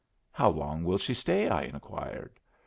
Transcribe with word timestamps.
"How 0.31 0.49
long 0.49 0.83
will 0.83 0.97
she 0.97 1.13
stay?" 1.13 1.47
I 1.47 1.61
inquired. 1.61 2.39